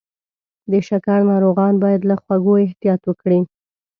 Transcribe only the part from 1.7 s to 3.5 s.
باید له خوږو احتیاط وکړي.